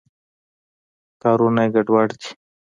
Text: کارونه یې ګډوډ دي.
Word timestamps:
کارونه 1.21 1.61
یې 1.65 1.71
ګډوډ 1.73 2.09
دي. 2.21 2.29